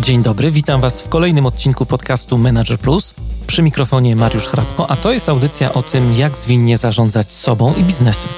[0.00, 3.14] Dzień dobry, witam Was w kolejnym odcinku podcastu Manager Plus.
[3.46, 7.84] Przy mikrofonie Mariusz Hrabko, a to jest audycja o tym, jak zwinnie zarządzać sobą i
[7.84, 8.30] biznesem.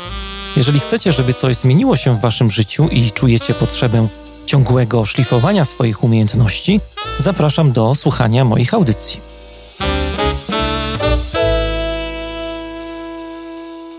[0.56, 4.09] Jeżeli chcecie, żeby coś zmieniło się w Waszym życiu i czujecie potrzebę
[4.46, 6.80] ciągłego szlifowania swoich umiejętności,
[7.19, 9.20] zapraszam do słuchania moich audycji.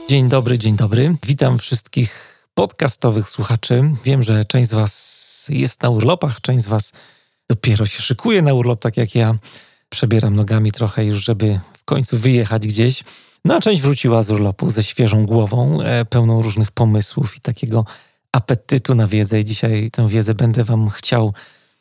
[0.09, 1.15] Dzień dobry, dzień dobry.
[1.25, 3.91] Witam wszystkich podcastowych słuchaczy.
[4.05, 6.91] Wiem, że część z Was jest na urlopach, część z Was
[7.49, 9.35] dopiero się szykuje na urlop, tak jak ja.
[9.89, 13.03] Przebieram nogami trochę już, żeby w końcu wyjechać gdzieś.
[13.45, 17.85] No a część wróciła z urlopu ze świeżą głową, e, pełną różnych pomysłów i takiego
[18.31, 19.39] apetytu na wiedzę.
[19.39, 21.33] I dzisiaj tę wiedzę będę Wam chciał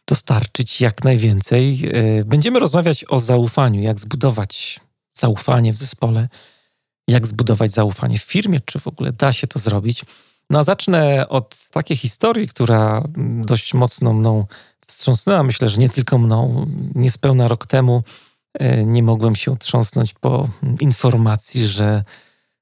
[0.08, 1.90] dostarczyć jak najwięcej.
[1.92, 4.80] E, będziemy rozmawiać o zaufaniu, jak zbudować
[5.12, 6.28] zaufanie w zespole,
[7.08, 10.04] jak zbudować zaufanie w firmie, czy w ogóle da się to zrobić.
[10.50, 13.04] No a zacznę od takiej historii, która
[13.44, 14.46] dość mocno mną
[14.86, 15.42] wstrząsnęła.
[15.42, 16.66] Myślę, że nie tylko mną.
[16.94, 18.02] Niespełna rok temu
[18.54, 20.48] e, nie mogłem się otrząsnąć po
[20.80, 22.04] informacji, że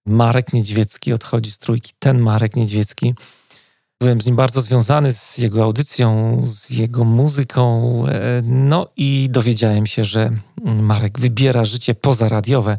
[0.06, 1.92] Marek Niedźwiecki odchodzi z trójki.
[1.98, 3.14] Ten Marek Niedźwiecki.
[4.00, 8.05] Byłem z nim bardzo związany, z jego audycją, z jego muzyką.
[8.06, 10.31] E, no i dowiedziałem się, że
[10.64, 12.78] Marek wybiera życie pozaradiowe.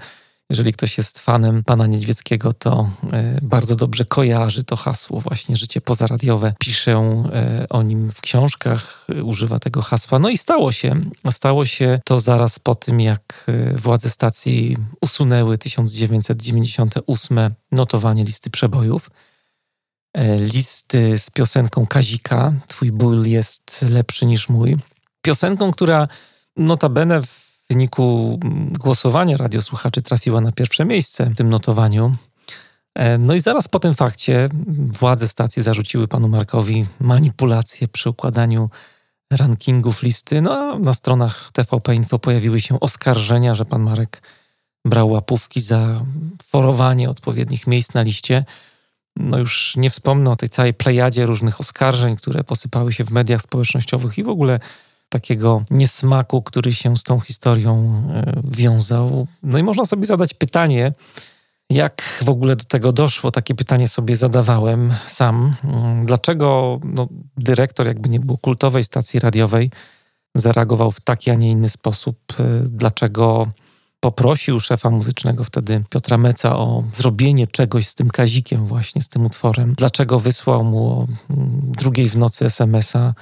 [0.52, 5.82] Jeżeli ktoś jest fanem pana Niedźwieckiego, to e, bardzo dobrze kojarzy to hasło, właśnie życie
[5.82, 6.54] pozaradiowe.
[6.60, 10.20] Piszę e, o nim w książkach, e, używa tego hasła.
[10.20, 10.96] No i stało się.
[11.32, 17.40] Stało się to zaraz po tym, jak władze stacji usunęły 1998
[17.72, 19.10] notowanie listy przebojów.
[20.54, 24.78] Listy z piosenką Kazika, Twój ból jest lepszy niż mój.
[25.22, 26.08] Piosenką, która
[26.58, 27.41] notabene w
[27.72, 28.40] wyniku
[28.80, 32.16] głosowania radiosłuchaczy trafiła na pierwsze miejsce w tym notowaniu.
[32.96, 34.50] E, no i zaraz po tym fakcie
[35.00, 38.70] władze stacji zarzuciły panu Markowi manipulacje przy układaniu
[39.32, 40.42] rankingów listy.
[40.42, 44.22] No a na stronach TVP Info pojawiły się oskarżenia, że pan Marek
[44.86, 46.06] brał łapówki za
[46.44, 48.46] forowanie odpowiednich miejsc na liście.
[49.16, 53.42] No już nie wspomnę o tej całej plejadzie różnych oskarżeń, które posypały się w mediach
[53.42, 54.60] społecznościowych i w ogóle
[55.12, 59.28] takiego niesmaku, który się z tą historią e, wiązał.
[59.44, 60.94] No i można sobie zadać pytanie,
[61.70, 63.32] jak w ogóle do tego doszło?
[63.32, 65.56] Takie pytanie sobie zadawałem sam.
[66.06, 67.08] Dlaczego no,
[67.38, 69.72] dyrektor, jakby nie było kultowej stacji radiowej,
[70.36, 72.18] zareagował w taki, a nie inny sposób?
[72.40, 73.48] E, dlaczego
[74.00, 79.26] poprosił szefa muzycznego wtedy Piotra Meca o zrobienie czegoś z tym kazikiem właśnie, z tym
[79.26, 79.74] utworem?
[79.78, 81.08] Dlaczego wysłał mu o
[81.80, 83.14] drugiej w nocy SMS-a?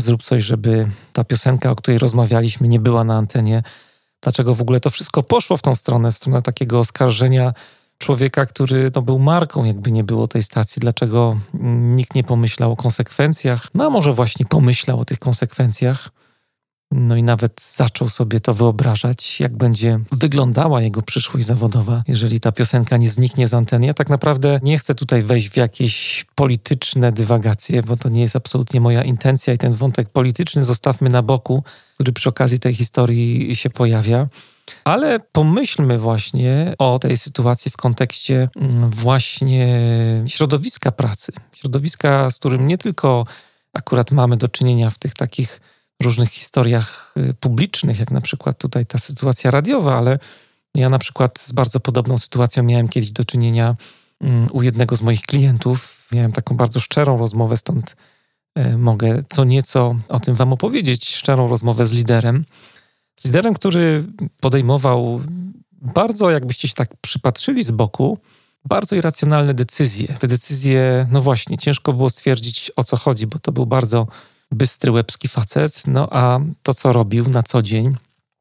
[0.00, 3.62] Zrób coś, żeby ta piosenka, o której rozmawialiśmy, nie była na antenie.
[4.22, 7.54] Dlaczego w ogóle to wszystko poszło w tą stronę, w stronę takiego oskarżenia
[7.98, 10.80] człowieka, który no, był marką, jakby nie było tej stacji.
[10.80, 11.36] Dlaczego
[11.94, 13.68] nikt nie pomyślał o konsekwencjach?
[13.74, 16.10] No a może właśnie pomyślał o tych konsekwencjach
[16.94, 22.52] no i nawet zaczął sobie to wyobrażać, jak będzie wyglądała jego przyszłość zawodowa, jeżeli ta
[22.52, 23.86] piosenka nie zniknie z anteny.
[23.86, 28.36] Ja tak naprawdę nie chcę tutaj wejść w jakieś polityczne dywagacje, bo to nie jest
[28.36, 33.56] absolutnie moja intencja i ten wątek polityczny zostawmy na boku, który przy okazji tej historii
[33.56, 34.28] się pojawia.
[34.84, 39.82] Ale pomyślmy właśnie o tej sytuacji w kontekście mm, właśnie
[40.26, 41.32] środowiska pracy.
[41.52, 43.26] Środowiska, z którym nie tylko
[43.72, 45.60] akurat mamy do czynienia w tych takich
[46.02, 50.18] różnych historiach y, publicznych, jak na przykład tutaj ta sytuacja radiowa, ale
[50.74, 53.76] ja na przykład z bardzo podobną sytuacją miałem kiedyś do czynienia
[54.20, 56.08] mm, u jednego z moich klientów.
[56.12, 57.96] Miałem taką bardzo szczerą rozmowę, stąd
[58.58, 61.14] y, mogę co nieco o tym Wam opowiedzieć.
[61.14, 62.44] Szczerą rozmowę z liderem.
[63.20, 64.04] Z liderem, który
[64.40, 65.20] podejmował
[65.72, 68.18] bardzo, jakbyście się tak przypatrzyli z boku,
[68.64, 70.08] bardzo irracjonalne decyzje.
[70.18, 74.06] Te decyzje, no właśnie, ciężko było stwierdzić o co chodzi, bo to był bardzo
[74.54, 77.96] bystry łebski facet, no a to, co robił na co dzień,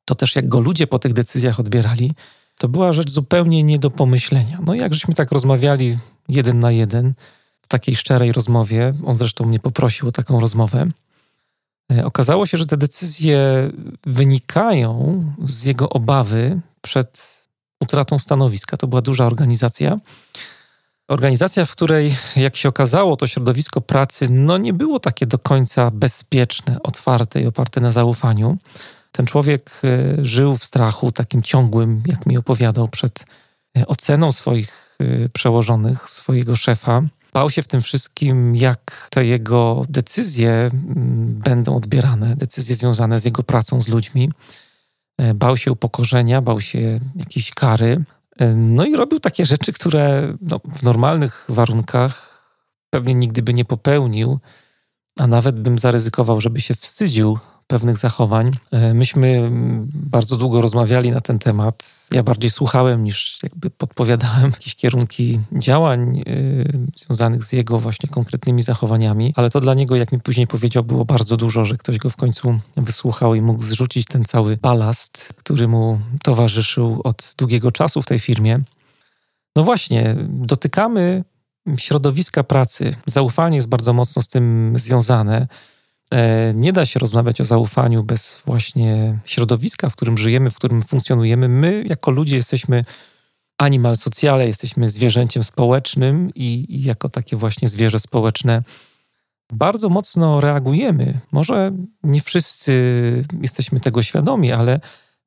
[0.06, 2.12] to też jak go ludzie po tych decyzjach odbierali,
[2.58, 4.60] to była rzecz zupełnie nie do pomyślenia.
[4.66, 5.98] No jak żeśmy tak rozmawiali
[6.30, 7.14] jeden na jeden,
[7.62, 10.88] w takiej szczerej rozmowie, on zresztą mnie poprosił o taką rozmowę,
[11.92, 13.72] e, okazało się, że te decyzje
[14.06, 17.44] wynikają z jego obawy przed
[17.80, 18.78] utratą stanowiska.
[18.78, 20.00] To była duża organizacja.
[21.08, 25.92] Organizacja, w której, jak się okazało, to środowisko pracy no, nie było takie do końca
[25.92, 28.58] bezpieczne, otwarte i oparte na zaufaniu.
[29.12, 33.26] Ten człowiek e, żył w strachu takim ciągłym, jak mi opowiadał, przed
[33.78, 37.02] e, oceną swoich e, przełożonych, swojego szefa.
[37.34, 40.70] Bał się w tym wszystkim, jak te jego decyzje
[41.26, 44.32] będą odbierane, decyzje związane z jego pracą z ludźmi.
[45.36, 48.04] Bał się upokorzenia, bał się jakiejś kary.
[48.56, 52.44] No i robił takie rzeczy, które no, w normalnych warunkach
[52.90, 54.40] pewnie nigdy by nie popełnił,
[55.20, 58.52] a nawet bym zaryzykował, żeby się wstydził pewnych zachowań.
[58.72, 59.50] E, myśmy
[59.94, 62.08] bardzo długo rozmawiali na ten temat.
[62.12, 68.62] Ja bardziej słuchałem niż jakby podpowiadałem jakieś kierunki działań yy, związanych z jego właśnie konkretnymi
[68.62, 72.10] zachowaniami, ale to dla niego, jak mi później powiedział, było bardzo dużo, że ktoś go
[72.10, 78.02] w końcu wysłuchał i mógł zrzucić ten cały balast, który mu towarzyszył od długiego czasu
[78.02, 78.60] w tej firmie.
[79.56, 81.24] No właśnie, dotykamy
[81.78, 82.96] środowiska pracy.
[83.06, 85.48] Zaufanie jest bardzo mocno z tym związane.
[86.14, 90.82] E, nie da się rozmawiać o zaufaniu bez właśnie środowiska, w którym żyjemy, w którym
[90.82, 91.50] funkcjonujemy.
[91.50, 92.86] My, jako ludzie, jesteśmy
[93.58, 98.64] animal sociale, jesteśmy zwierzęciem społecznym i, i jako takie właśnie zwierzę społeczne
[99.54, 101.20] bardzo mocno reagujemy.
[101.32, 101.72] Może
[102.04, 102.74] nie wszyscy
[103.42, 104.80] jesteśmy tego świadomi, ale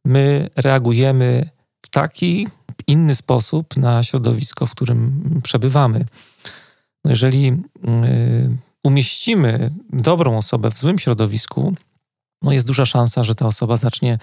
[0.05, 1.49] my reagujemy
[1.87, 2.49] w taki
[2.87, 6.05] inny sposób na środowisko, w którym przebywamy.
[7.05, 11.75] No jeżeli y, umieścimy dobrą osobę w złym środowisku,
[12.43, 14.19] no jest duża szansa, że ta osoba zacznie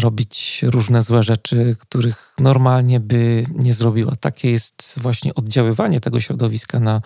[0.00, 4.16] robić różne złe rzeczy, których normalnie by nie zrobiła.
[4.16, 7.00] Takie jest właśnie oddziaływanie tego środowiska na,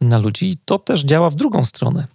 [0.00, 2.06] na ludzi i to też działa w drugą stronę.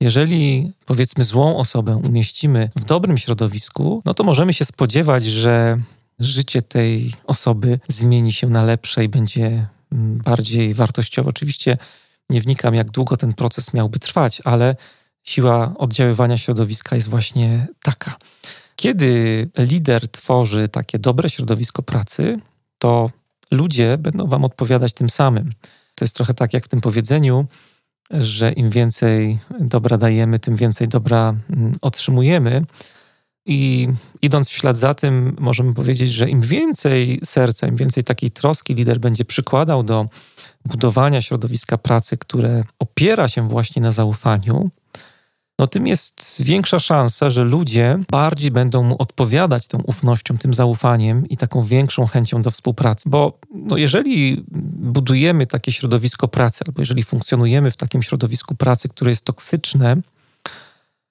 [0.00, 5.78] Jeżeli powiedzmy złą osobę umieścimy w dobrym środowisku, no to możemy się spodziewać, że
[6.18, 11.30] życie tej osoby zmieni się na lepsze i będzie mm, bardziej wartościowe.
[11.30, 11.78] Oczywiście
[12.30, 14.76] nie wnikam, jak długo ten proces miałby trwać, ale
[15.24, 18.16] siła oddziaływania środowiska jest właśnie taka.
[18.76, 22.40] Kiedy lider tworzy takie dobre środowisko pracy,
[22.78, 23.10] to
[23.50, 25.52] ludzie będą wam odpowiadać tym samym.
[25.94, 27.46] To jest trochę tak jak w tym powiedzeniu,
[28.10, 32.64] że im więcej dobra dajemy, tym więcej dobra mm, otrzymujemy.
[33.50, 33.88] I
[34.22, 38.74] idąc w ślad za tym, możemy powiedzieć, że im więcej serca, im więcej takiej troski
[38.74, 40.08] lider będzie przykładał do
[40.64, 44.70] budowania środowiska pracy, które opiera się właśnie na zaufaniu,
[45.58, 51.28] no tym jest większa szansa, że ludzie bardziej będą mu odpowiadać tą ufnością, tym zaufaniem
[51.28, 53.08] i taką większą chęcią do współpracy.
[53.08, 54.44] Bo no jeżeli
[54.76, 59.96] budujemy takie środowisko pracy, albo jeżeli funkcjonujemy w takim środowisku pracy, które jest toksyczne,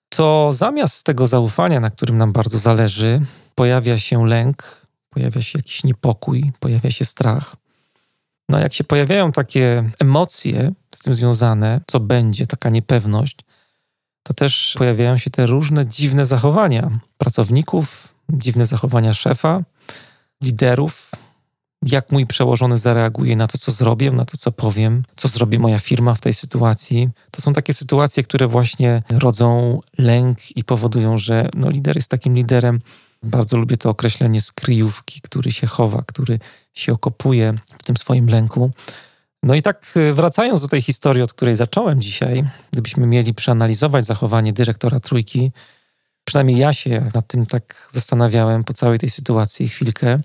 [0.10, 3.22] to zamiast tego zaufania, na którym nam bardzo zależy,
[3.56, 7.56] pojawia się lęk, pojawia się jakiś niepokój, pojawia się strach.
[8.50, 13.38] No, jak się pojawiają takie emocje z tym związane, co będzie, taka niepewność,
[14.24, 19.64] to też pojawiają się te różne dziwne zachowania pracowników, dziwne zachowania szefa,
[20.42, 21.12] liderów,
[21.84, 25.80] jak mój przełożony zareaguje na to, co zrobię, na to, co powiem, co zrobi moja
[25.80, 27.10] firma w tej sytuacji.
[27.32, 32.36] To są takie sytuacje, które właśnie rodzą lęk i powodują, że no, lider jest takim
[32.36, 32.80] liderem.
[33.24, 36.40] Bardzo lubię to określenie z kryjówki, który się chowa, który
[36.74, 38.72] się okopuje w tym swoim lęku.
[39.44, 44.06] No i tak e, wracając do tej historii, od której zacząłem dzisiaj, gdybyśmy mieli przeanalizować
[44.06, 45.52] zachowanie dyrektora trójki,
[46.24, 50.20] przynajmniej ja się nad tym tak zastanawiałem po całej tej sytuacji chwilkę,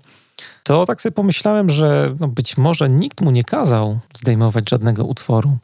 [0.63, 5.57] to tak sobie pomyślałem, że no być może nikt mu nie kazał zdejmować żadnego utworu.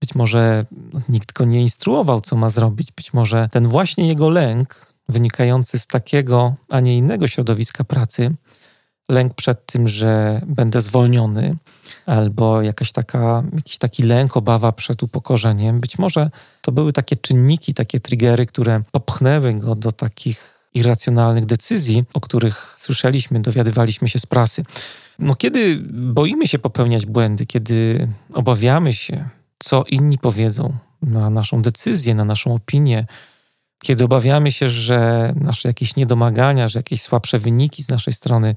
[0.00, 2.92] Być może no, nikt go nie instruował, co ma zrobić.
[2.92, 8.34] Być może ten właśnie jego lęk, wynikający z takiego, a nie innego środowiska pracy,
[9.08, 11.56] lęk przed tym, że będę zwolniony,
[12.06, 15.80] albo jakaś taka, jakiś taki lęk, obawa przed upokorzeniem.
[15.80, 16.30] Być może
[16.60, 22.74] to były takie czynniki, takie triggery, które popchnęły go do takich irracjonalnych decyzji, o których
[22.76, 24.64] słyszeliśmy, dowiadywaliśmy się z prasy.
[25.18, 32.14] No, kiedy boimy się popełniać błędy, kiedy obawiamy się, co inni powiedzą na naszą decyzję,
[32.14, 33.06] na naszą opinię,
[33.82, 38.54] kiedy obawiamy się, że nasze jakieś niedomagania, że jakieś słabsze wyniki z naszej strony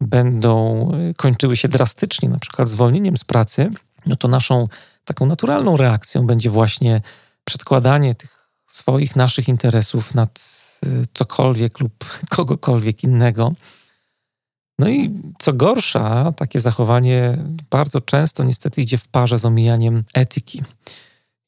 [0.00, 3.70] będą y, kończyły się drastycznie, na przykład zwolnieniem z pracy,
[4.06, 4.68] no to naszą
[5.04, 7.00] taką naturalną reakcją będzie właśnie
[7.44, 12.04] przedkładanie tych swoich, naszych interesów nad Y, cokolwiek lub
[12.36, 13.52] kogokolwiek innego.
[14.78, 17.38] No i co gorsza, takie zachowanie
[17.70, 20.62] bardzo często niestety idzie w parze z omijaniem etyki.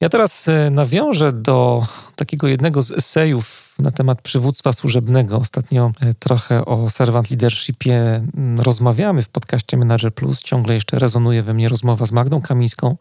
[0.01, 5.37] Ja teraz y, nawiążę do takiego jednego z esejów na temat przywództwa służebnego.
[5.37, 7.97] Ostatnio y, trochę o servant leadershipie
[8.37, 10.43] mm, rozmawiamy w podcaście Manager Plus.
[10.43, 12.97] Ciągle jeszcze rezonuje we mnie rozmowa z Magdą Kamińską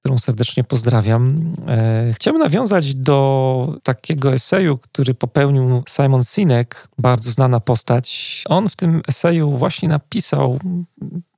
[0.00, 1.54] którą serdecznie pozdrawiam.
[1.68, 8.44] E, chciałbym nawiązać do takiego eseju, który popełnił Simon Sinek, bardzo znana postać.
[8.48, 10.58] On w tym eseju właśnie napisał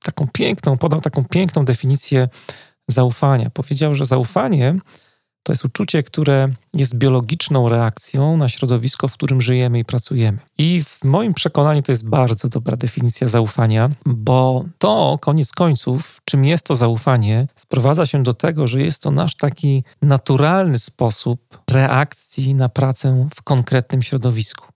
[0.02, 2.28] taką piękną, podał taką piękną definicję
[2.88, 3.50] zaufania.
[3.50, 4.74] Powiedział, że zaufanie
[5.42, 10.38] To jest uczucie, które jest biologiczną reakcją na środowisko, w którym żyjemy i pracujemy.
[10.58, 16.44] I w moim przekonaniu to jest bardzo dobra definicja zaufania, bo to koniec końców, czym
[16.44, 22.54] jest to zaufanie, sprowadza się do tego, że jest to nasz taki naturalny sposób reakcji
[22.54, 24.66] na pracę w konkretnym środowisku.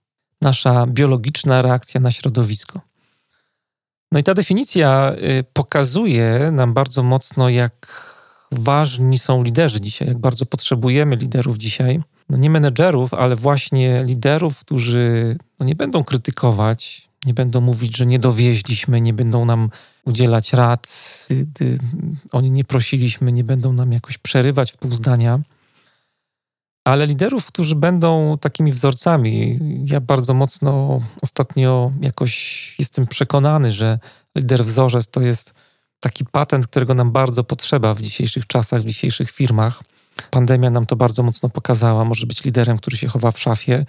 [0.41, 2.81] Nasza biologiczna reakcja na środowisko.
[4.11, 8.16] No i ta definicja y, pokazuje nam bardzo mocno, jak
[8.51, 11.99] ważni są liderzy dzisiaj, jak bardzo potrzebujemy liderów dzisiaj.
[12.29, 18.05] No nie menedżerów, ale właśnie liderów, którzy no nie będą krytykować, nie będą mówić, że
[18.05, 19.69] nie dowieźliśmy, nie będą nam
[20.05, 20.87] udzielać rad,
[21.29, 21.77] gdy
[22.31, 25.39] oni nie prosiliśmy, nie będą nam jakoś przerywać w pół zdania.
[26.85, 29.59] Ale liderów, którzy będą takimi wzorcami.
[29.91, 33.99] Ja bardzo mocno ostatnio jakoś jestem przekonany, że
[34.35, 35.53] lider wzorzec to jest
[35.99, 39.83] taki patent, którego nam bardzo potrzeba w dzisiejszych czasach, w dzisiejszych firmach.
[40.31, 42.05] Pandemia nam to bardzo mocno pokazała.
[42.05, 43.85] Może być liderem, który się chowa w szafie,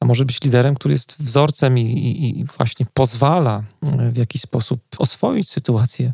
[0.00, 4.42] a może być liderem, który jest wzorcem i, i, i właśnie pozwala e, w jakiś
[4.42, 6.12] sposób oswoić sytuację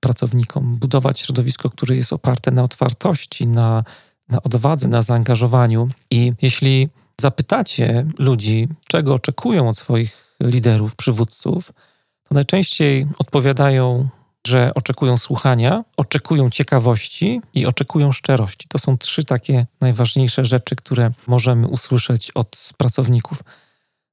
[0.00, 3.84] pracownikom, budować środowisko, które jest oparte na otwartości, na,
[4.28, 5.88] na odwadze, na zaangażowaniu.
[6.10, 6.88] I jeśli
[7.20, 11.72] zapytacie ludzi, czego oczekują od swoich liderów, przywódców,
[12.28, 14.08] to najczęściej odpowiadają
[14.48, 18.68] że oczekują słuchania, oczekują ciekawości i oczekują szczerości.
[18.68, 23.38] To są trzy takie najważniejsze rzeczy, które możemy usłyszeć od pracowników.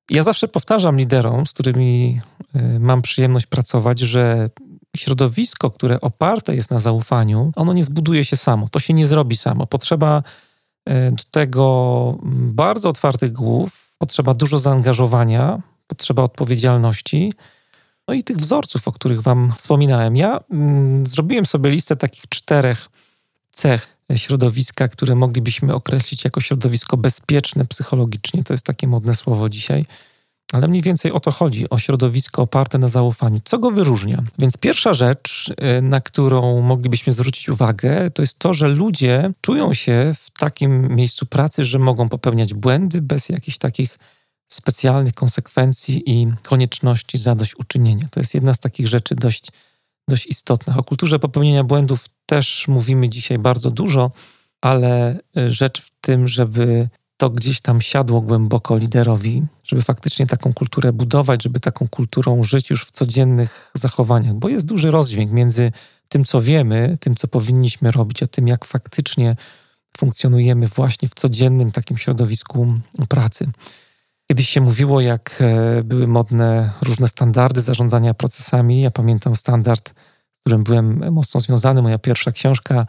[0.10, 2.22] Ja zawsze powtarzam liderom, z którymi
[2.56, 4.50] y, mam przyjemność pracować, że
[4.98, 9.38] środowisko, które oparte jest na zaufaniu, ono nie zbuduje się samo, to się nie zrobi
[9.38, 9.68] samo.
[9.68, 10.24] Potrzeba
[10.90, 12.18] y, do tego
[12.54, 17.34] bardzo otwartych głów, potrzeba dużo zaangażowania, potrzeba odpowiedzialności
[18.08, 20.18] no i tych wzorców, o których Wam wspominałem.
[20.18, 22.90] Ja mm, zrobiłem sobie listę takich czterech
[23.52, 28.44] cech środowiska, które moglibyśmy określić jako środowisko bezpieczne psychologicznie.
[28.44, 29.86] To jest takie modne słowo dzisiaj.
[30.54, 33.40] Ale mniej więcej o to chodzi, o środowisko oparte na zaufaniu.
[33.44, 34.24] Co go wyróżnia?
[34.40, 39.74] Więc pierwsza rzecz, y, na którą moglibyśmy zwrócić uwagę, to jest to, że ludzie czują
[39.74, 44.00] się w takim miejscu pracy, że mogą popełniać błędy bez jakichś takich
[44.48, 48.08] specjalnych konsekwencji i konieczności zadośćuczynienia.
[48.12, 49.48] To jest jedna z takich rzeczy dość,
[50.10, 50.78] dość istotnych.
[50.78, 54.12] O kulturze popełnienia błędów też mówimy dzisiaj bardzo dużo,
[54.62, 60.54] ale e, rzecz w tym, żeby to gdzieś tam siadło głęboko liderowi, żeby faktycznie taką
[60.54, 65.72] kulturę budować, żeby taką kulturą żyć już w codziennych zachowaniach, bo jest duży rozdźwięk między
[66.08, 69.36] tym, co wiemy, tym, co powinniśmy robić, a tym, jak faktycznie
[69.98, 72.74] funkcjonujemy właśnie w codziennym takim środowisku
[73.10, 73.52] pracy.
[74.28, 78.82] Kiedyś się mówiło, jak e, były modne różne standardy zarządzania procesami.
[78.82, 79.94] Ja pamiętam standard,
[80.32, 81.82] z którym byłem mocno związany.
[81.82, 82.88] Moja pierwsza książka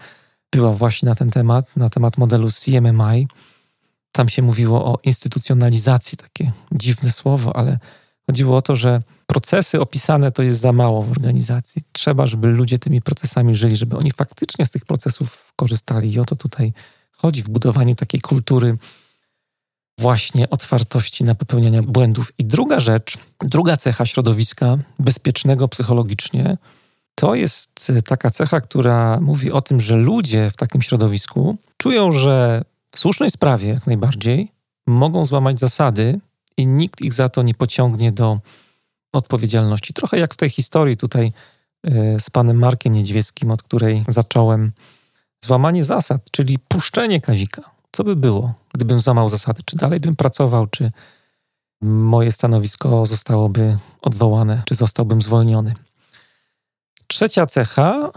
[0.52, 3.28] była właśnie na ten temat, na temat modelu CMMI.
[4.12, 7.78] Tam się mówiło o instytucjonalizacji, takie dziwne słowo, ale
[8.26, 11.82] chodziło o to, że procesy opisane to jest za mało w organizacji.
[11.92, 16.12] Trzeba, żeby ludzie tymi procesami żyli, żeby oni faktycznie z tych procesów korzystali.
[16.12, 16.72] I o to tutaj
[17.12, 18.76] chodzi w budowaniu takiej kultury
[19.98, 22.32] właśnie otwartości na popełnianie błędów.
[22.38, 26.56] I druga rzecz, druga cecha środowiska bezpiecznego psychologicznie,
[27.14, 32.64] to jest taka cecha, która mówi o tym, że ludzie w takim środowisku czują, że
[32.90, 34.52] w słusznej sprawie jak najbardziej
[34.86, 36.20] mogą złamać zasady
[36.56, 38.40] i nikt ich za to nie pociągnie do
[39.12, 39.92] odpowiedzialności.
[39.92, 41.32] Trochę jak w tej historii tutaj
[41.84, 44.72] e, z panem Markiem Niedźwieckim, od której zacząłem.
[45.44, 49.62] Złamanie zasad, czyli puszczenie Kazika co by było, gdybym złamał zasady?
[49.64, 50.92] Czy dalej bym pracował, czy
[51.82, 55.74] moje stanowisko zostałoby odwołane, czy zostałbym zwolniony?
[57.06, 58.10] Trzecia cecha.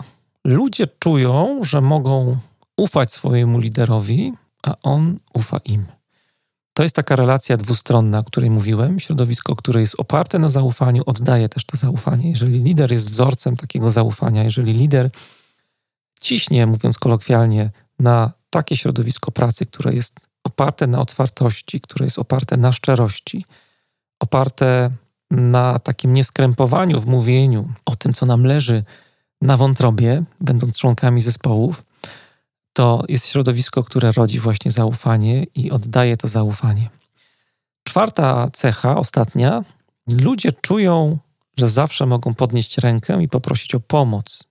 [0.46, 2.38] Ludzie czują, że mogą
[2.78, 4.34] ufać swojemu liderowi,
[4.64, 5.86] a on ufa im.
[6.74, 9.00] To jest taka relacja dwustronna, o której mówiłem.
[9.00, 12.30] Środowisko, które jest oparte na zaufaniu, oddaje też to zaufanie.
[12.30, 15.10] Jeżeli lider jest wzorcem takiego zaufania, jeżeli lider
[16.22, 20.14] ciśnie, mówiąc kolokwialnie, na takie środowisko pracy, które jest
[20.44, 23.46] oparte na otwartości, które jest oparte na szczerości,
[24.20, 24.92] oparte
[25.32, 28.84] na takim nieskrępowaniu w mówieniu o tym, co nam leży
[29.42, 31.84] na wątrobie, będąc członkami zespołów,
[32.74, 36.90] to jest środowisko, które rodzi właśnie zaufanie i oddaje to zaufanie.
[37.84, 39.64] Czwarta cecha, ostatnia,
[40.08, 41.18] ludzie czują,
[41.58, 44.44] że zawsze mogą podnieść rękę i poprosić o pomoc.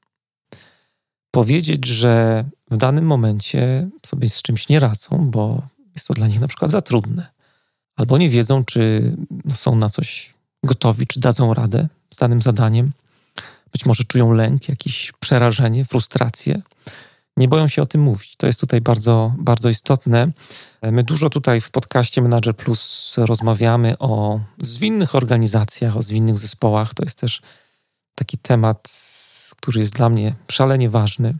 [1.30, 5.62] Powiedzieć, że w danym momencie sobie z czymś nie radzą, bo
[5.94, 7.26] jest to dla nich na przykład za trudne,
[7.97, 9.12] albo nie wiedzą, czy
[9.54, 12.90] są na coś gotowi, czy dadzą radę z danym zadaniem.
[13.73, 16.61] Być może czują lęk, jakieś przerażenie, frustrację.
[17.37, 18.37] nie boją się o tym mówić.
[18.37, 20.30] To jest tutaj bardzo, bardzo istotne.
[20.82, 26.94] My dużo tutaj w podcaście Manager Plus rozmawiamy o zwinnych organizacjach, o zwinnych zespołach.
[26.94, 27.42] To jest też
[28.18, 28.88] taki temat,
[29.60, 31.34] który jest dla mnie szalenie ważny.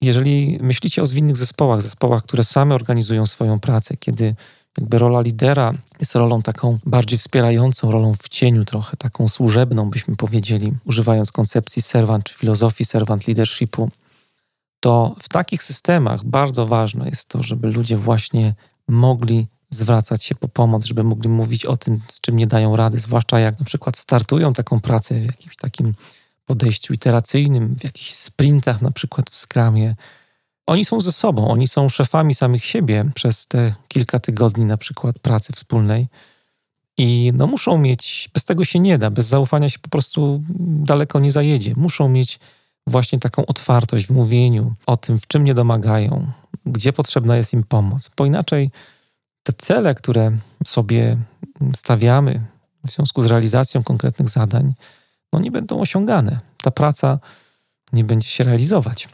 [0.00, 4.34] Jeżeli myślicie o zwinnych zespołach, zespołach, które same organizują swoją pracę, kiedy
[4.78, 10.16] jakby rola lidera jest rolą taką bardziej wspierającą, rolą w cieniu trochę, taką służebną, byśmy
[10.16, 13.90] powiedzieli, używając koncepcji servant czy filozofii servant leadershipu,
[14.80, 18.54] to w takich systemach bardzo ważne jest to, żeby ludzie właśnie
[18.88, 22.98] mogli zwracać się po pomoc, żeby mogli mówić o tym, z czym nie dają rady,
[22.98, 25.92] zwłaszcza jak na przykład startują taką pracę w jakimś takim
[26.46, 29.94] podejściu iteracyjnym, w jakichś sprintach, na przykład w skramie.
[30.66, 35.18] Oni są ze sobą, oni są szefami samych siebie przez te kilka tygodni, na przykład
[35.18, 36.08] pracy wspólnej.
[36.98, 41.20] I no muszą mieć, bez tego się nie da, bez zaufania się po prostu daleko
[41.20, 41.72] nie zajedzie.
[41.76, 42.38] Muszą mieć
[42.86, 46.26] właśnie taką otwartość w mówieniu o tym, w czym nie domagają,
[46.66, 48.70] gdzie potrzebna jest im pomoc, bo inaczej
[49.44, 51.16] te cele, które sobie
[51.74, 52.40] stawiamy
[52.86, 54.74] w związku z realizacją konkretnych zadań,
[55.32, 56.40] no nie będą osiągane.
[56.62, 57.18] Ta praca
[57.92, 59.08] nie będzie się realizować.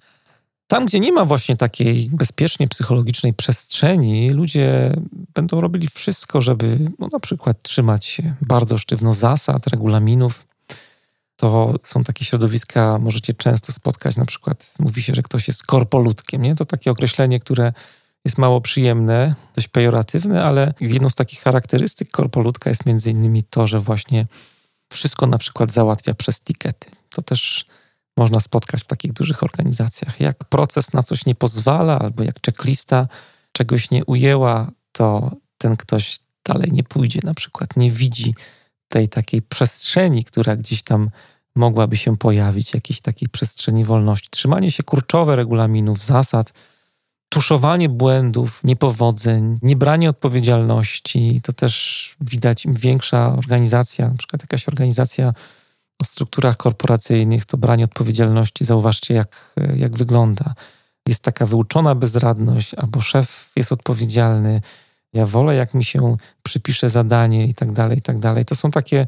[0.66, 4.94] Tam, gdzie nie ma właśnie takiej bezpiecznie psychologicznej przestrzeni, ludzie
[5.34, 10.46] będą robili wszystko, żeby no, na przykład trzymać się bardzo sztywno zasad, regulaminów.
[11.36, 16.42] To są takie środowiska, możecie często spotkać, na przykład mówi się, że ktoś jest korpoludkiem.
[16.42, 16.54] Nie?
[16.54, 17.72] To takie określenie, które
[18.24, 23.66] jest mało przyjemne, dość pejoratywne, ale jedną z takich charakterystyk korpoludka jest między innymi to,
[23.66, 24.26] że właśnie
[24.92, 26.90] wszystko na przykład załatwia przez tikety.
[27.10, 27.64] To też
[28.16, 30.20] można spotkać w takich dużych organizacjach.
[30.20, 33.08] Jak proces na coś nie pozwala, albo jak checklista
[33.52, 38.34] czegoś nie ujęła, to ten ktoś dalej nie pójdzie, na przykład nie widzi
[38.88, 41.10] tej takiej przestrzeni, która gdzieś tam
[41.54, 44.28] mogłaby się pojawić, jakiejś takiej przestrzeni wolności.
[44.30, 46.52] Trzymanie się kurczowe regulaminów, zasad,
[47.32, 55.32] tuszowanie błędów, niepowodzeń, niebranie odpowiedzialności, to też widać im większa organizacja, na przykład jakaś organizacja
[56.02, 60.54] o strukturach korporacyjnych, to branie odpowiedzialności, zauważcie jak, jak wygląda.
[61.08, 64.60] Jest taka wyuczona bezradność, albo szef jest odpowiedzialny,
[65.12, 68.44] ja wolę jak mi się przypisze zadanie i tak dalej, i tak dalej.
[68.44, 69.06] To są takie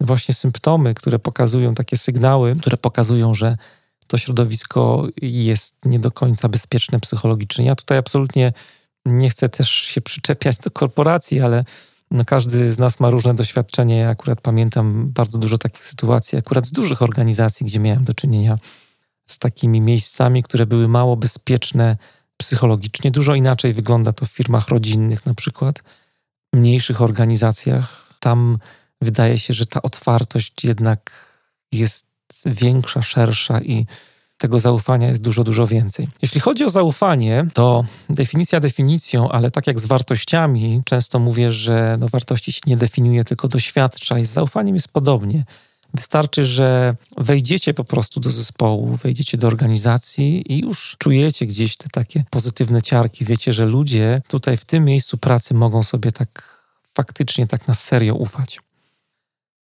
[0.00, 3.56] właśnie symptomy, które pokazują, takie sygnały, które pokazują, że
[4.06, 7.66] to środowisko jest nie do końca bezpieczne psychologicznie.
[7.66, 8.52] Ja tutaj absolutnie
[9.06, 11.64] nie chcę też się przyczepiać do korporacji, ale
[12.10, 13.96] no każdy z nas ma różne doświadczenie.
[13.96, 18.58] Ja akurat pamiętam bardzo dużo takich sytuacji, akurat z dużych organizacji, gdzie miałem do czynienia
[19.26, 21.96] z takimi miejscami, które były mało bezpieczne
[22.36, 23.10] psychologicznie.
[23.10, 25.82] Dużo inaczej wygląda to w firmach rodzinnych, na przykład,
[26.52, 28.14] mniejszych organizacjach.
[28.20, 28.58] Tam
[29.00, 31.10] wydaje się, że ta otwartość jednak
[31.72, 32.13] jest
[32.46, 33.86] większa, szersza i
[34.36, 36.08] tego zaufania jest dużo, dużo więcej.
[36.22, 41.96] Jeśli chodzi o zaufanie, to definicja definicją, ale tak jak z wartościami, często mówię, że
[42.00, 45.44] no wartości się nie definiuje, tylko doświadcza i z zaufaniem jest podobnie.
[45.94, 51.88] Wystarczy, że wejdziecie po prostu do zespołu, wejdziecie do organizacji i już czujecie gdzieś te
[51.88, 53.24] takie pozytywne ciarki.
[53.24, 56.58] Wiecie, że ludzie tutaj w tym miejscu pracy mogą sobie tak
[56.94, 58.60] faktycznie, tak na serio ufać.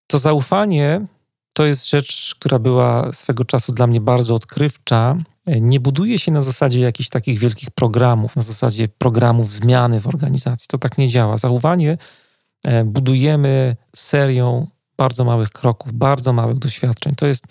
[0.07, 1.05] To zaufanie
[1.53, 5.17] to jest rzecz, która była swego czasu dla mnie bardzo odkrywcza.
[5.45, 10.67] Nie buduje się na zasadzie jakichś takich wielkich programów, na zasadzie programów zmiany w organizacji.
[10.67, 11.37] To tak nie działa.
[11.37, 11.97] Zaufanie
[12.65, 17.15] e, budujemy serią bardzo małych kroków, bardzo małych doświadczeń.
[17.15, 17.43] To jest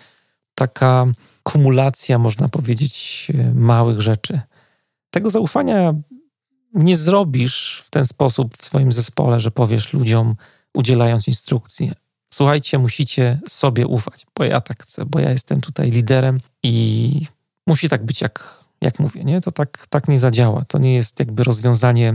[0.55, 1.07] taka
[1.43, 4.41] kumulacja, można powiedzieć, e, małych rzeczy.
[5.11, 5.95] Tego zaufania
[6.75, 10.37] nie zrobisz w ten sposób w swoim zespole, że powiesz ludziom,
[10.75, 11.93] udzielając instrukcji,
[12.31, 17.27] słuchajcie, musicie sobie ufać, bo ja tak chcę, bo ja jestem tutaj liderem i
[17.67, 19.41] musi tak być, jak, jak mówię, nie?
[19.41, 20.65] To tak, tak nie zadziała.
[20.65, 22.15] To nie jest jakby rozwiązanie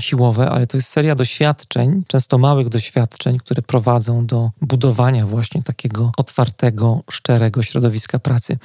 [0.00, 6.12] siłowe, ale to jest seria doświadczeń, często małych doświadczeń, które prowadzą do budowania właśnie takiego
[6.16, 8.58] otwartego, szczerego środowiska pracy.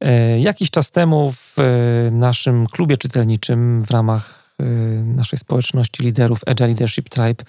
[0.00, 4.64] E, jakiś czas temu w e, naszym klubie czytelniczym w ramach e,
[5.04, 7.44] naszej społeczności liderów Agile Leadership Tribe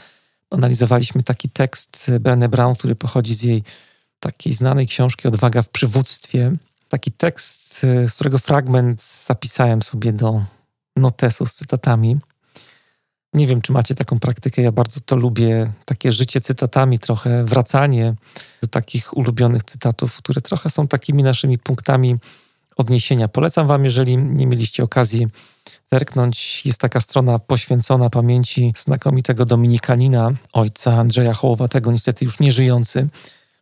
[0.51, 3.63] analizowaliśmy taki tekst Brené Brown, który pochodzi z jej
[4.19, 6.55] takiej znanej książki Odwaga w przywództwie.
[6.89, 10.43] Taki tekst, z którego fragment zapisałem sobie do
[10.95, 12.17] notesu z cytatami.
[13.33, 14.61] Nie wiem, czy macie taką praktykę.
[14.61, 15.71] Ja bardzo to lubię.
[15.85, 18.15] Takie życie cytatami, trochę wracanie
[18.61, 22.15] do takich ulubionych cytatów, które trochę są takimi naszymi punktami
[22.75, 23.27] odniesienia.
[23.27, 25.27] Polecam Wam, jeżeli nie mieliście okazji
[25.93, 26.65] zerknąć.
[26.65, 33.07] Jest taka strona poświęcona pamięci znakomitego dominikanina, ojca Andrzeja Hołowatego, niestety już nie żyjący.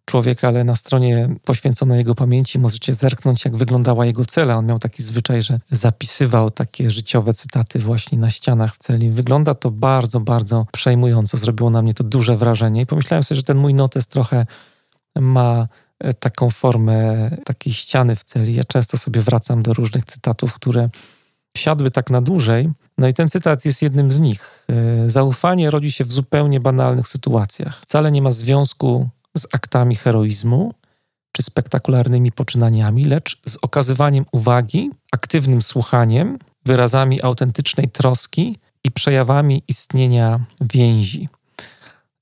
[0.06, 4.56] człowiek, ale na stronie poświęconej jego pamięci możecie zerknąć, jak wyglądała jego cela.
[4.56, 9.10] On miał taki zwyczaj, że zapisywał takie życiowe cytaty właśnie na ścianach w celi.
[9.10, 11.38] Wygląda to bardzo, bardzo przejmująco.
[11.38, 14.46] Zrobiło na mnie to duże wrażenie i pomyślałem sobie, że ten mój notes trochę
[15.16, 15.68] ma
[16.00, 18.56] e, taką formę takiej ściany w celi.
[18.56, 20.90] Ja często sobie wracam do różnych cytatów, które
[21.58, 22.70] siadły tak na dłużej.
[22.98, 24.66] No i ten cytat jest jednym z nich.
[24.70, 27.82] E, zaufanie rodzi się w zupełnie banalnych sytuacjach.
[27.82, 30.74] Wcale nie ma związku z aktami heroizmu
[31.32, 40.40] czy spektakularnymi poczynaniami, lecz z okazywaniem uwagi, aktywnym słuchaniem, wyrazami autentycznej troski i przejawami istnienia
[40.62, 41.30] więzi.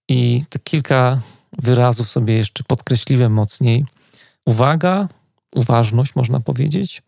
[0.09, 1.19] I te kilka
[1.57, 3.85] wyrazów sobie jeszcze podkreśliłem mocniej.
[4.45, 5.07] Uwaga,
[5.55, 7.03] uważność, można powiedzieć,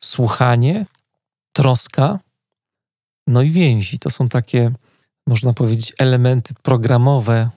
[0.00, 0.86] słuchanie,
[1.56, 2.18] troska,
[3.26, 3.98] no i więzi.
[3.98, 4.72] To są takie,
[5.26, 7.50] można powiedzieć, elementy programowe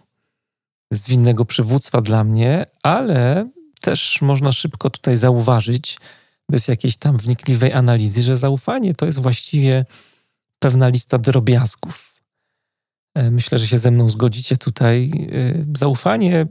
[0.92, 3.50] zwinnego przywództwa dla mnie, ale
[3.82, 5.98] też można szybko tutaj zauważyć,
[6.50, 9.86] bez jakiejś tam wnikliwej analizy, że zaufanie to jest właściwie
[10.60, 12.22] pewna lista drobiazgów.
[13.16, 15.12] E, myślę, że się ze mną zgodzicie tutaj.
[15.32, 16.46] E, zaufanie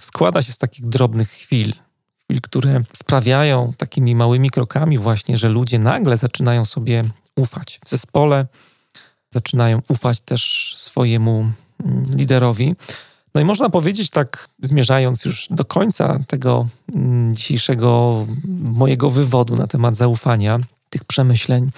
[0.00, 1.74] składa się z takich drobnych chwil,
[2.28, 7.04] chwil, które sprawiają takimi małymi krokami właśnie, że ludzie nagle zaczynają sobie
[7.36, 7.80] ufać.
[7.84, 8.46] W zespole
[9.30, 11.50] zaczynają ufać też swojemu
[11.84, 12.74] mm, liderowi.
[13.34, 18.26] No i można powiedzieć tak, zmierzając już do końca tego mm, dzisiejszego
[18.62, 20.58] mojego wywodu na temat zaufania,
[20.90, 21.70] tych przemyśleń,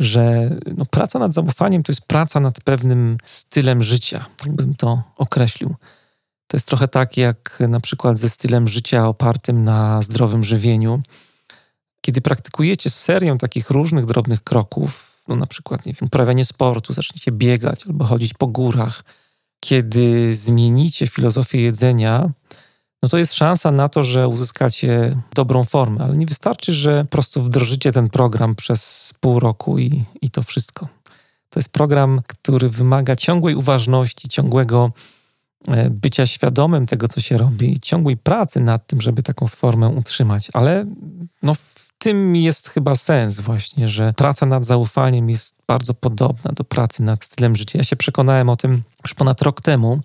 [0.00, 5.02] że no, praca nad zaufaniem to jest praca nad pewnym stylem życia, tak bym to
[5.16, 5.74] określił.
[6.54, 11.02] To jest trochę tak jak na przykład ze stylem życia opartym na zdrowym żywieniu.
[12.00, 17.32] Kiedy praktykujecie serię takich różnych drobnych kroków, no na przykład, nie wiem, uprawianie sportu, zaczniecie
[17.32, 19.04] biegać albo chodzić po górach,
[19.60, 22.30] kiedy zmienicie filozofię jedzenia,
[23.02, 27.10] no to jest szansa na to, że uzyskacie dobrą formę, ale nie wystarczy, że po
[27.10, 30.88] prostu wdrożycie ten program przez pół roku i, i to wszystko.
[31.50, 34.92] To jest program, który wymaga ciągłej uważności, ciągłego
[35.90, 40.48] bycia świadomym tego, co się robi i ciągłej pracy nad tym, żeby taką formę utrzymać.
[40.52, 40.86] Ale
[41.42, 46.64] no, w tym jest chyba sens właśnie, że praca nad zaufaniem jest bardzo podobna do
[46.64, 47.78] pracy nad stylem życia.
[47.78, 50.00] Ja się przekonałem o tym już ponad rok temu,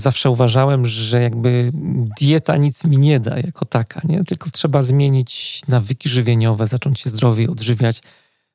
[0.00, 1.72] zawsze uważałem, że jakby
[2.20, 4.24] dieta nic mi nie da jako taka, nie?
[4.24, 8.02] Tylko trzeba zmienić nawyki żywieniowe, zacząć się zdrowiej odżywiać.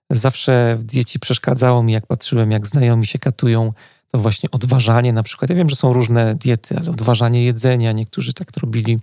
[0.09, 3.73] Zawsze w przeszkadzało mi, jak patrzyłem, jak znajomi się katują,
[4.13, 5.49] to właśnie odważanie na przykład.
[5.49, 8.99] Ja wiem, że są różne diety, ale odważanie jedzenia, niektórzy tak robili,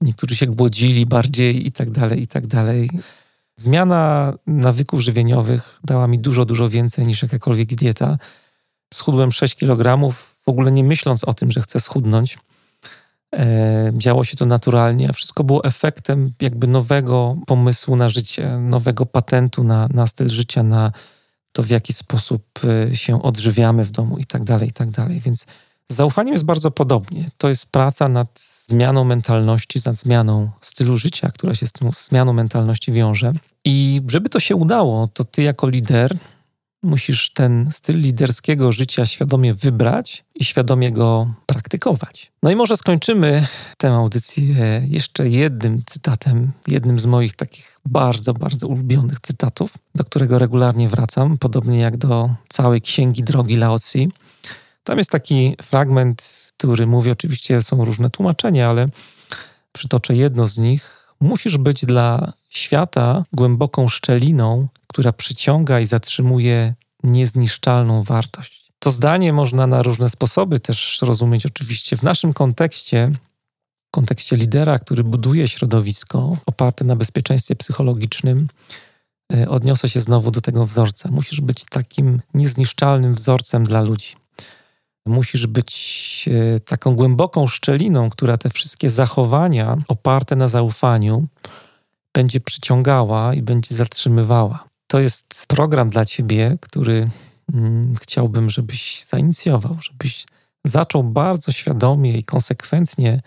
[0.00, 2.90] niektórzy się głodzili bardziej i tak dalej, i tak dalej.
[3.56, 8.18] Zmiana nawyków żywieniowych dała mi dużo, dużo więcej niż jakakolwiek dieta.
[8.94, 10.12] Schudłem 6 kg,
[10.44, 12.38] w ogóle nie myśląc o tym, że chcę schudnąć.
[13.34, 19.06] E, działo się to naturalnie, a wszystko było efektem jakby nowego pomysłu na życie, nowego
[19.06, 20.92] patentu na, na styl życia, na
[21.52, 25.20] to, w jaki sposób e, się odżywiamy w domu i tak dalej, i tak dalej.
[25.20, 25.46] Więc
[25.88, 27.30] z zaufaniem jest bardzo podobnie.
[27.38, 32.32] To jest praca nad zmianą mentalności, nad zmianą stylu życia, która się z tą zmianą
[32.32, 33.32] mentalności wiąże.
[33.64, 36.16] I żeby to się udało, to ty jako lider
[36.82, 41.34] musisz ten styl liderskiego życia świadomie wybrać i świadomie go
[41.70, 42.32] praktykować.
[42.42, 43.46] No i może skończymy
[43.78, 50.38] tę audycję jeszcze jednym cytatem, jednym z moich takich bardzo, bardzo ulubionych cytatów, do którego
[50.38, 54.08] regularnie wracam, podobnie jak do całej księgi drogi Laozi.
[54.84, 58.88] Tam jest taki fragment, który mówi, oczywiście są różne tłumaczenia, ale
[59.72, 61.14] przytoczę jedno z nich.
[61.20, 68.59] Musisz być dla świata głęboką szczeliną, która przyciąga i zatrzymuje niezniszczalną wartość.
[68.82, 73.12] To zdanie można na różne sposoby też rozumieć, oczywiście w naszym kontekście,
[73.90, 78.48] kontekście lidera, który buduje środowisko oparte na bezpieczeństwie psychologicznym.
[79.32, 81.08] E, odniosę się znowu do tego wzorca.
[81.12, 84.14] Musisz być takim niezniszczalnym wzorcem dla ludzi.
[85.06, 91.26] Musisz być e, taką głęboką szczeliną, która te wszystkie zachowania oparte na zaufaniu
[92.14, 94.64] będzie przyciągała i będzie zatrzymywała.
[94.86, 97.10] To jest program dla ciebie, który
[98.00, 100.26] chciałbym, żebyś zainicjował, żebyś
[100.64, 103.20] zaczął bardzo świadomie i konsekwentnie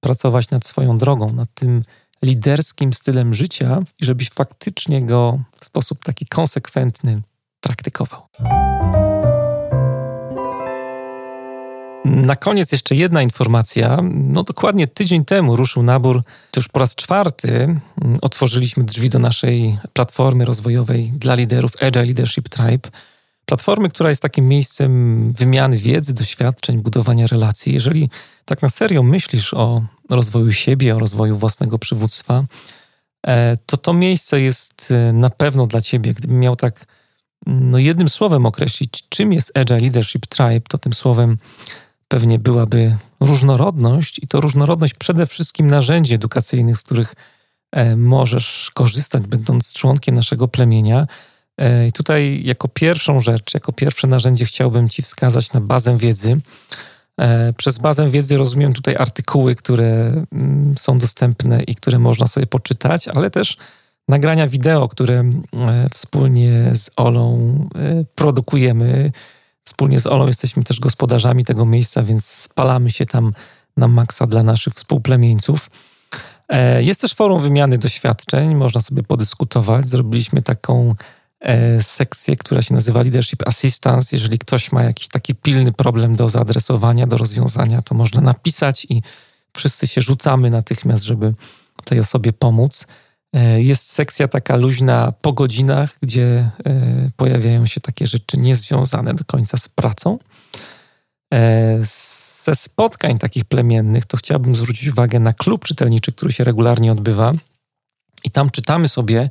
[0.00, 1.82] pracować nad swoją drogą, nad tym
[2.22, 7.22] liderskim stylem życia i żebyś faktycznie go w sposób taki konsekwentny
[7.60, 8.22] praktykował.
[12.04, 13.98] Na koniec jeszcze jedna informacja.
[14.02, 16.22] No dokładnie tydzień temu ruszył nabór,
[16.56, 22.48] już po raz czwarty mm, otworzyliśmy drzwi do naszej platformy rozwojowej dla liderów Agile Leadership
[22.48, 22.88] Tribe.
[23.46, 27.74] Platformy, która jest takim miejscem wymiany wiedzy, doświadczeń, budowania relacji.
[27.74, 28.10] Jeżeli
[28.44, 32.44] tak na serio myślisz o rozwoju siebie, o rozwoju własnego przywództwa,
[33.26, 36.14] e, to to miejsce jest e, na pewno dla ciebie.
[36.14, 36.86] Gdybym miał tak
[37.46, 41.38] no jednym słowem określić, czym jest Agile Leadership Tribe, to tym słowem
[42.08, 47.14] pewnie byłaby różnorodność i to różnorodność przede wszystkim narzędzi edukacyjnych, z których
[47.72, 51.06] e, możesz korzystać, będąc członkiem naszego plemienia.
[51.88, 56.40] I tutaj jako pierwszą rzecz, jako pierwsze narzędzie chciałbym Ci wskazać na bazę wiedzy.
[57.20, 62.46] E, przez bazę wiedzy rozumiem tutaj artykuły, które mm, są dostępne i które można sobie
[62.46, 63.56] poczytać, ale też
[64.08, 65.32] nagrania wideo, które e,
[65.94, 69.12] wspólnie z Olą e, produkujemy.
[69.64, 73.32] Wspólnie z Olą jesteśmy też gospodarzami tego miejsca, więc spalamy się tam
[73.76, 75.70] na maksa dla naszych współplemieńców.
[76.78, 79.88] Jest też forum wymiany doświadczeń, można sobie podyskutować.
[79.88, 80.94] Zrobiliśmy taką E,
[81.80, 84.16] sekcję, która się nazywa Leadership Assistance.
[84.16, 89.02] Jeżeli ktoś ma jakiś taki pilny problem do zaadresowania, do rozwiązania, to można napisać i
[89.56, 91.34] wszyscy się rzucamy natychmiast, żeby
[91.84, 92.86] tej osobie pomóc.
[93.32, 99.24] E, jest sekcja taka luźna po godzinach, gdzie e, pojawiają się takie rzeczy niezwiązane do
[99.24, 100.18] końca z pracą.
[102.42, 107.32] Ze spotkań takich plemiennych to chciałbym zwrócić uwagę na klub czytelniczy, który się regularnie odbywa.
[108.24, 109.30] I tam czytamy sobie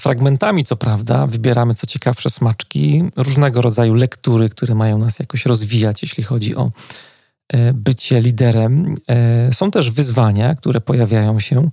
[0.00, 6.02] fragmentami, co prawda, wybieramy co ciekawsze smaczki, różnego rodzaju lektury, które mają nas jakoś rozwijać,
[6.02, 6.70] jeśli chodzi o
[7.48, 8.94] e, bycie liderem.
[9.10, 11.68] E, są też wyzwania, które pojawiają się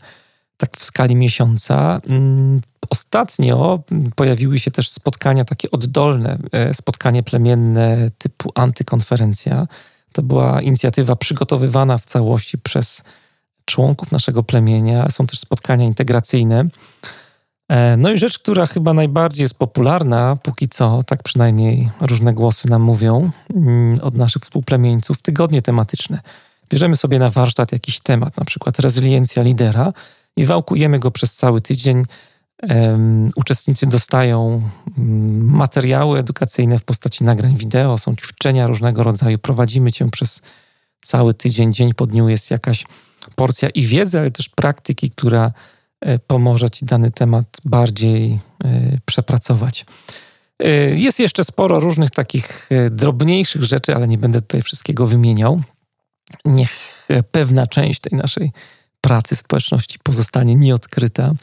[0.58, 2.02] tak w skali miesiąca.
[2.10, 3.84] Mm, ostatnio
[4.16, 9.68] pojawiły się też spotkania takie oddolne, e, spotkanie plemienne typu antykonferencja.
[10.12, 13.04] To była inicjatywa przygotowywana w całości przez
[13.66, 15.10] członków naszego plemienia.
[15.10, 16.66] Są też spotkania integracyjne.
[17.70, 22.70] E, no i rzecz, która chyba najbardziej jest popularna, póki co, tak przynajmniej różne głosy
[22.70, 26.22] nam mówią mm, od naszych współplemieńców, tygodnie tematyczne.
[26.70, 29.94] Bierzemy sobie na warsztat jakiś temat, na przykład rezyliencja lidera
[30.38, 32.04] i wałkujemy go przez cały tydzień.
[32.70, 34.62] Um, uczestnicy dostają
[34.98, 39.38] um, materiały edukacyjne w postaci nagrań wideo, są ćwiczenia różnego rodzaju.
[39.38, 40.42] Prowadzimy cię przez
[41.02, 42.86] cały tydzień, dzień po dniu jest jakaś
[43.36, 45.52] porcja i wiedzy, ale też praktyki, która
[46.28, 49.86] pomoże Ci dany temat bardziej e, przepracować.
[50.60, 55.62] E, jest jeszcze sporo różnych takich drobniejszych rzeczy, ale nie będę tutaj wszystkiego wymieniał.
[56.46, 58.52] Niech pewna część tej naszej
[59.02, 61.34] pracy społeczności pozostanie nieodkryta.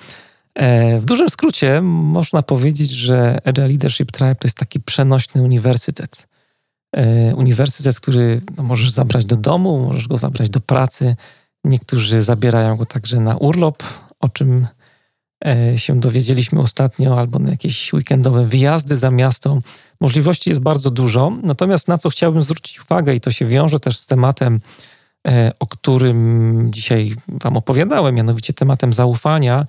[0.98, 6.28] W dużym skrócie można powiedzieć, że Agile Leadership Tribe to jest taki przenośny uniwersytet.
[7.36, 11.16] Uniwersytet, który no, możesz zabrać do domu, możesz go zabrać do pracy.
[11.64, 13.82] Niektórzy zabierają go także na urlop,
[14.22, 14.66] o czym
[15.46, 19.60] e, się dowiedzieliśmy ostatnio, albo na jakieś weekendowe wyjazdy za miasto.
[20.00, 21.32] Możliwości jest bardzo dużo.
[21.42, 24.60] Natomiast na co chciałbym zwrócić uwagę, i to się wiąże też z tematem,
[25.26, 29.66] e, o którym dzisiaj Wam opowiadałem, mianowicie tematem zaufania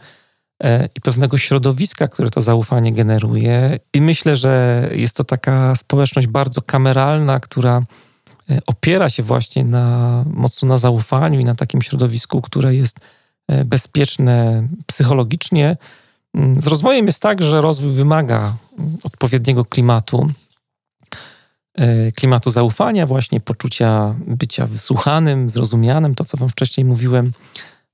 [0.64, 3.80] e, i pewnego środowiska, które to zaufanie generuje.
[3.94, 7.82] I myślę, że jest to taka społeczność bardzo kameralna, która
[8.68, 13.00] opiera się właśnie na, mocno na zaufaniu i na takim środowisku, które jest
[13.66, 15.78] bezpieczne psychologicznie.
[16.34, 18.56] Mm, z rozwojem jest tak, że rozwój wymaga
[19.04, 20.32] odpowiedniego klimatu,
[21.76, 27.32] e, klimatu zaufania, właśnie poczucia bycia wysłuchanym, zrozumianym, to co Wam wcześniej mówiłem,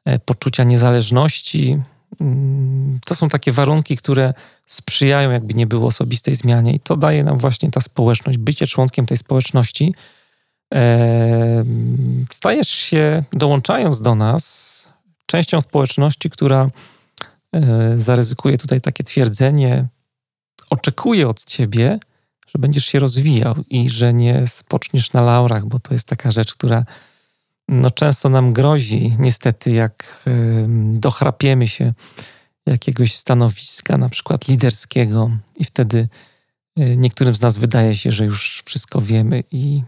[0.06, 1.82] e, poczucia niezależności.
[2.22, 4.34] Mm, to są takie warunki, które
[4.66, 9.06] sprzyjają, jakby nie było osobistej zmianie, i to daje nam właśnie ta społeczność, bycie członkiem
[9.06, 9.96] tej społeczności.
[12.32, 14.89] Stajesz się, dołączając do nas,
[15.30, 16.70] częścią społeczności, która
[17.56, 19.88] e, zaryzykuje tutaj takie twierdzenie,
[20.70, 22.00] oczekuje od ciebie,
[22.48, 26.54] że będziesz się rozwijał i że nie spoczniesz na laurach, bo to jest taka rzecz,
[26.54, 26.86] która
[27.68, 30.24] no, często nam grozi, niestety, jak
[30.94, 31.94] dochrapiemy się
[32.66, 36.10] jakiegoś stanowiska, na przykład liderskiego, i wtedy
[36.78, 39.82] e, niektórym z nas wydaje się, że już wszystko wiemy i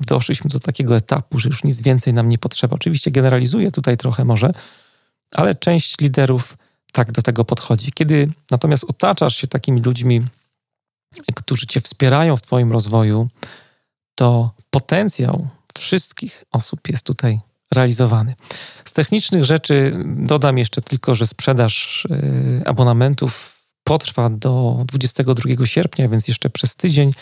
[0.00, 2.76] doszliśmy do takiego etapu, że już nic więcej nam nie potrzeba.
[2.76, 4.52] Oczywiście generalizuję tutaj trochę może,
[5.34, 6.56] ale część liderów
[6.92, 7.92] tak do tego podchodzi.
[7.92, 10.22] Kiedy natomiast otaczasz się takimi ludźmi,
[11.34, 13.28] którzy cię wspierają w Twoim rozwoju,
[14.14, 17.40] to potencjał wszystkich osób jest tutaj
[17.74, 18.34] realizowany.
[18.84, 26.28] Z technicznych rzeczy dodam jeszcze tylko, że sprzedaż y, abonamentów potrwa do 22 sierpnia, więc
[26.28, 27.12] jeszcze przez tydzień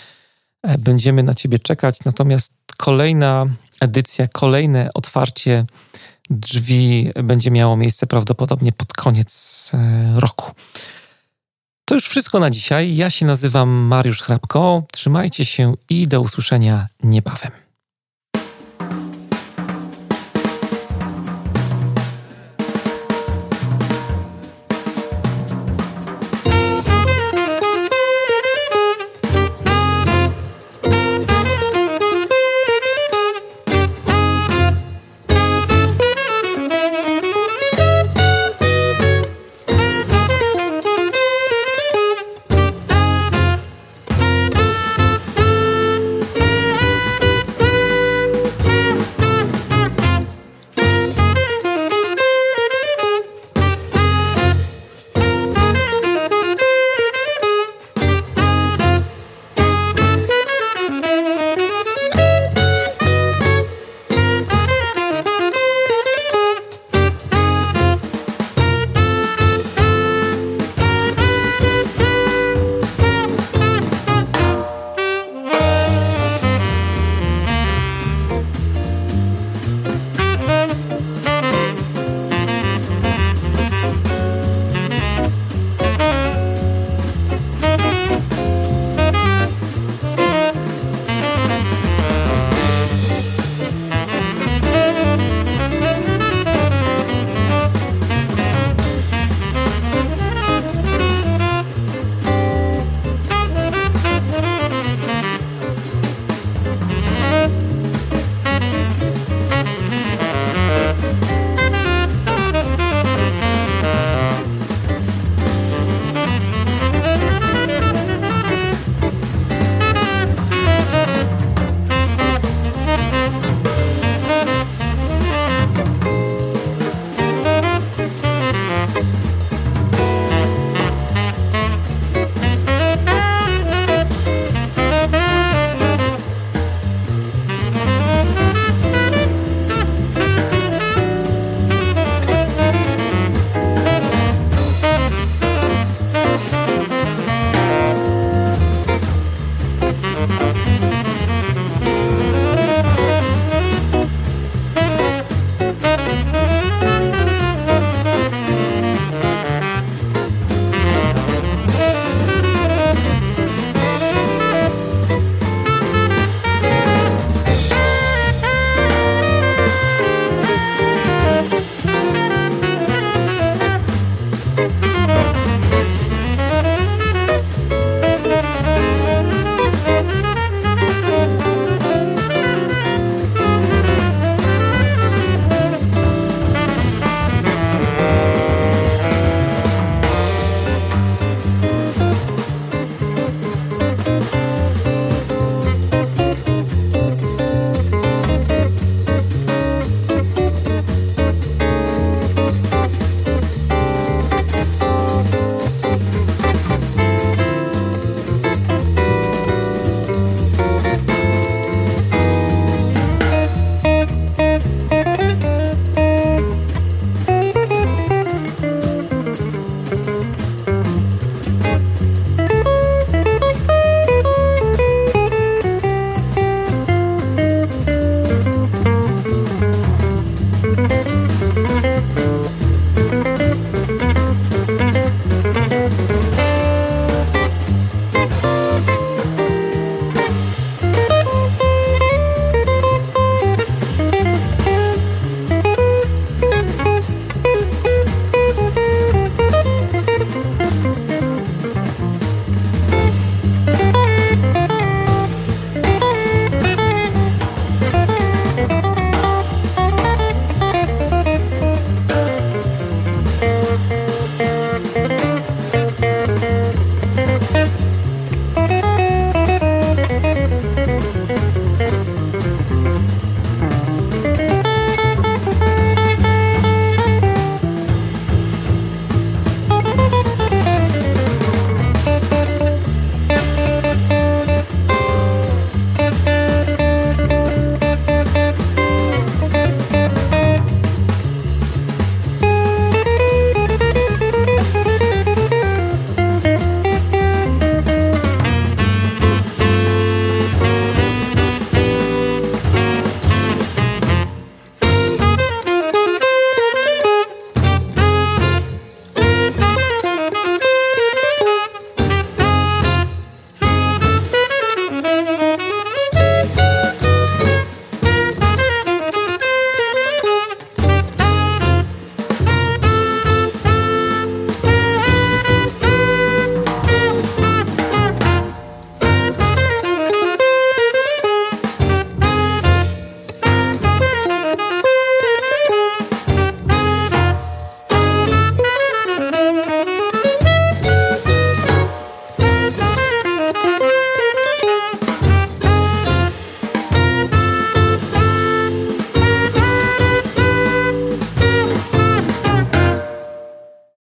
[0.62, 1.98] e, będziemy na Ciebie czekać.
[2.04, 3.46] Natomiast kolejna
[3.80, 5.64] edycja, kolejne otwarcie
[6.30, 10.52] drzwi będzie miało miejsce prawdopodobnie pod koniec e, roku.
[11.84, 12.96] To już wszystko na dzisiaj.
[12.96, 14.82] Ja się nazywam Mariusz Hrabko.
[14.92, 17.63] Trzymajcie się i do usłyszenia niebawem.